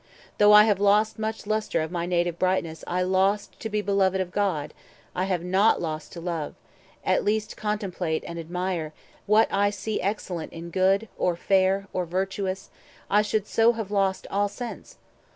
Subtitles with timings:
[0.39, 4.31] Though I have lost Much lustre of my native brightness, lost To be beloved of
[4.31, 4.73] God,
[5.13, 6.55] I have not lost To love,
[7.05, 8.93] at least contemplate and admire,
[9.27, 12.71] 380 What I see excellent in good, or fair, Or virtuous;
[13.11, 14.97] I should so have lost all sense.